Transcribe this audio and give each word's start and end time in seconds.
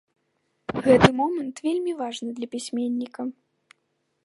Гэты 0.85 1.09
момант 1.19 1.55
вельмі 1.67 1.93
важны 2.01 2.29
для 2.39 2.47
пісьменніка. 2.55 3.21